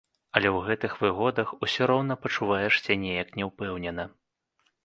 [0.39, 4.03] Але ў гэтых выгодах усё роўна пачуваешся неяк няўпэўнена.